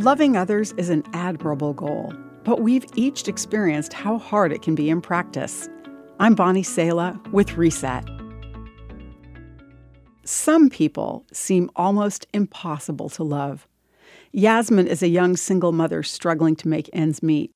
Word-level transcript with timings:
Loving 0.00 0.34
others 0.34 0.72
is 0.78 0.88
an 0.88 1.04
admirable 1.12 1.74
goal, 1.74 2.14
but 2.42 2.62
we've 2.62 2.86
each 2.94 3.28
experienced 3.28 3.92
how 3.92 4.16
hard 4.16 4.50
it 4.50 4.62
can 4.62 4.74
be 4.74 4.88
in 4.88 5.02
practice. 5.02 5.68
I'm 6.18 6.34
Bonnie 6.34 6.62
Sala 6.62 7.20
with 7.32 7.58
Reset. 7.58 8.08
Some 10.24 10.70
people 10.70 11.26
seem 11.34 11.70
almost 11.76 12.26
impossible 12.32 13.10
to 13.10 13.22
love. 13.22 13.68
Yasmin 14.32 14.86
is 14.86 15.02
a 15.02 15.08
young 15.08 15.36
single 15.36 15.70
mother 15.70 16.02
struggling 16.02 16.56
to 16.56 16.68
make 16.68 16.88
ends 16.94 17.22
meet. 17.22 17.50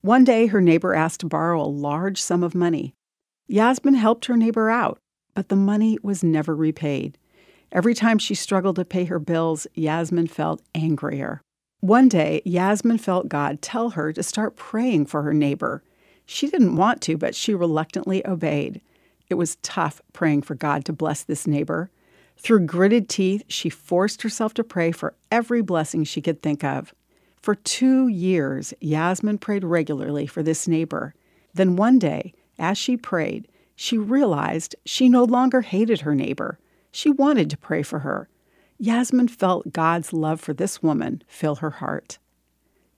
One 0.00 0.24
day, 0.24 0.46
her 0.46 0.60
neighbor 0.60 0.96
asked 0.96 1.20
to 1.20 1.26
borrow 1.26 1.62
a 1.62 1.70
large 1.70 2.20
sum 2.20 2.42
of 2.42 2.56
money. 2.56 2.92
Yasmin 3.46 3.94
helped 3.94 4.24
her 4.24 4.36
neighbor 4.36 4.68
out, 4.68 4.98
but 5.32 5.48
the 5.48 5.54
money 5.54 5.98
was 6.02 6.24
never 6.24 6.56
repaid. 6.56 7.18
Every 7.70 7.94
time 7.94 8.18
she 8.18 8.34
struggled 8.34 8.74
to 8.76 8.84
pay 8.84 9.04
her 9.04 9.20
bills, 9.20 9.68
Yasmin 9.74 10.26
felt 10.26 10.60
angrier. 10.74 11.40
One 11.84 12.08
day, 12.08 12.40
Yasmin 12.46 12.96
felt 12.96 13.28
God 13.28 13.60
tell 13.60 13.90
her 13.90 14.10
to 14.14 14.22
start 14.22 14.56
praying 14.56 15.04
for 15.04 15.20
her 15.20 15.34
neighbor. 15.34 15.82
She 16.24 16.48
didn't 16.48 16.76
want 16.76 17.02
to, 17.02 17.18
but 17.18 17.34
she 17.34 17.54
reluctantly 17.54 18.26
obeyed. 18.26 18.80
It 19.28 19.34
was 19.34 19.56
tough 19.56 20.00
praying 20.14 20.44
for 20.44 20.54
God 20.54 20.86
to 20.86 20.94
bless 20.94 21.22
this 21.22 21.46
neighbor. 21.46 21.90
Through 22.38 22.64
gritted 22.64 23.10
teeth, 23.10 23.42
she 23.48 23.68
forced 23.68 24.22
herself 24.22 24.54
to 24.54 24.64
pray 24.64 24.92
for 24.92 25.12
every 25.30 25.60
blessing 25.60 26.04
she 26.04 26.22
could 26.22 26.40
think 26.40 26.64
of. 26.64 26.94
For 27.42 27.54
two 27.54 28.08
years, 28.08 28.72
Yasmin 28.80 29.36
prayed 29.36 29.62
regularly 29.62 30.26
for 30.26 30.42
this 30.42 30.66
neighbor. 30.66 31.14
Then 31.52 31.76
one 31.76 31.98
day, 31.98 32.32
as 32.58 32.78
she 32.78 32.96
prayed, 32.96 33.46
she 33.76 33.98
realized 33.98 34.74
she 34.86 35.10
no 35.10 35.24
longer 35.24 35.60
hated 35.60 36.00
her 36.00 36.14
neighbor. 36.14 36.58
She 36.92 37.10
wanted 37.10 37.50
to 37.50 37.58
pray 37.58 37.82
for 37.82 37.98
her. 37.98 38.30
Yasmin 38.78 39.28
felt 39.28 39.72
God's 39.72 40.12
love 40.12 40.40
for 40.40 40.52
this 40.52 40.82
woman 40.82 41.22
fill 41.26 41.56
her 41.56 41.70
heart. 41.70 42.18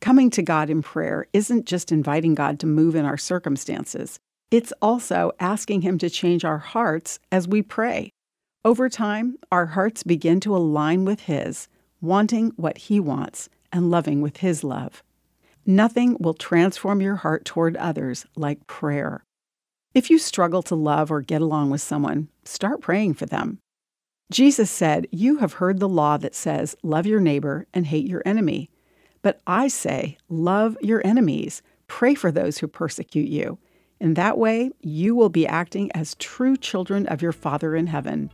Coming 0.01 0.30
to 0.30 0.43
God 0.43 0.71
in 0.71 0.83
prayer 0.83 1.27
isn't 1.33 1.67
just 1.67 1.93
inviting 1.93 2.34
God 2.34 2.59
to 2.61 2.67
move 2.67 2.95
in 2.95 3.05
our 3.05 3.17
circumstances, 3.17 4.19
it's 4.50 4.73
also 4.81 5.33
asking 5.41 5.83
Him 5.83 5.98
to 5.98 6.09
change 6.09 6.45
our 6.45 6.59
hearts 6.59 7.19
as 7.33 7.48
we 7.48 7.62
pray. 7.62 8.11
Over 8.65 8.89
time, 8.89 9.37
our 9.50 9.67
hearts 9.67 10.03
begin 10.03 10.41
to 10.41 10.55
align 10.55 11.05
with 11.05 11.20
His, 11.20 11.69
wanting 12.00 12.53
what 12.56 12.78
He 12.78 13.00
wants 13.00 13.48
and 13.72 13.91
loving 13.91 14.20
with 14.20 14.39
His 14.39 14.62
love. 14.62 15.03
Nothing 15.67 16.17
will 16.20 16.34
transform 16.34 17.00
your 17.00 17.17
heart 17.17 17.45
toward 17.45 17.77
others 17.77 18.25
like 18.37 18.67
prayer. 18.69 19.25
If 19.95 20.11
you 20.11 20.19
struggle 20.19 20.62
to 20.62 20.77
love 20.77 21.11
or 21.11 21.22
get 21.22 21.43
along 21.43 21.70
with 21.70 21.81
someone, 21.81 22.28
start 22.45 22.81
praying 22.81 23.15
for 23.15 23.27
them. 23.27 23.59
Jesus 24.30 24.70
said, 24.70 25.06
You 25.12 25.38
have 25.38 25.55
heard 25.55 25.78
the 25.78 25.88
law 25.88 26.16
that 26.16 26.34
says, 26.34 26.77
Love 26.82 27.06
your 27.06 27.20
neighbor 27.20 27.66
and 27.72 27.86
hate 27.86 28.06
your 28.06 28.22
enemy. 28.27 28.70
But 29.22 29.41
I 29.46 29.69
say, 29.69 30.19
Love 30.28 30.77
your 30.80 31.00
enemies, 31.06 31.62
pray 31.86 32.14
for 32.14 32.32
those 32.32 32.58
who 32.58 32.66
persecute 32.66 33.28
you. 33.28 33.58
In 34.00 34.14
that 34.14 34.36
way, 34.36 34.70
you 34.80 35.14
will 35.14 35.28
be 35.28 35.47
acting 35.47 35.91
as 35.92 36.16
true 36.16 36.56
children 36.56 37.06
of 37.06 37.22
your 37.22 37.32
Father 37.32 37.77
in 37.77 37.86
heaven. 37.86 38.30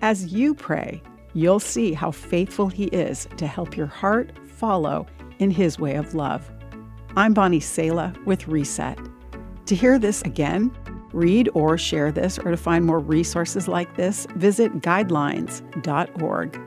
As 0.00 0.32
you 0.32 0.54
pray, 0.54 1.02
you'll 1.34 1.60
see 1.60 1.92
how 1.92 2.10
faithful 2.10 2.68
He 2.68 2.84
is 2.86 3.28
to 3.36 3.46
help 3.46 3.76
your 3.76 3.86
heart 3.86 4.32
follow 4.46 5.06
in 5.38 5.50
His 5.50 5.78
way 5.78 5.96
of 5.96 6.14
love. 6.14 6.50
I'm 7.14 7.34
Bonnie 7.34 7.60
Sala 7.60 8.14
with 8.24 8.48
Reset. 8.48 8.98
To 9.66 9.74
hear 9.74 9.98
this 9.98 10.22
again, 10.22 10.70
read 11.12 11.48
or 11.54 11.78
share 11.78 12.12
this, 12.12 12.38
or 12.38 12.50
to 12.50 12.56
find 12.56 12.84
more 12.84 13.00
resources 13.00 13.68
like 13.68 13.96
this, 13.96 14.26
visit 14.34 14.80
guidelines.org. 14.80 16.60